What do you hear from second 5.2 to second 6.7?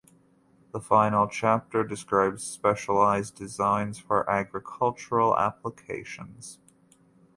applications.